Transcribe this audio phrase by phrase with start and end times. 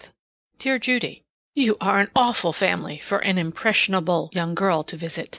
[0.57, 1.21] Dear Judy:
[1.53, 5.29] You are an awful family for an impressionable young girl to visit.